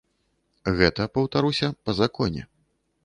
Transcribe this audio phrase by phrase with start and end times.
[0.79, 2.49] Гэта, паўтаруся, па законе.